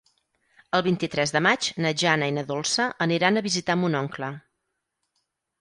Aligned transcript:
El 0.77 0.83
vint-i-tres 0.87 1.33
de 1.35 1.41
maig 1.47 1.67
na 1.85 1.91
Jana 2.03 2.31
i 2.31 2.35
na 2.39 2.45
Dolça 2.53 2.87
aniran 3.07 3.39
a 3.39 3.45
visitar 3.51 3.79
mon 3.83 3.99
oncle. 4.03 4.31